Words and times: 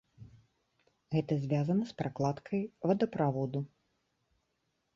Гэта 1.15 1.33
звязана 1.43 1.83
з 1.91 1.95
пракладкай 2.01 2.61
вадаправоду. 2.93 3.59